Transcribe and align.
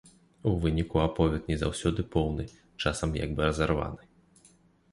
У 0.51 0.53
выніку 0.61 1.01
аповед 1.07 1.51
не 1.51 1.57
заўсёды 1.63 2.01
поўны, 2.17 2.43
часам 2.85 3.09
як 3.23 3.29
бы 3.39 3.49
разарваны. 3.51 4.03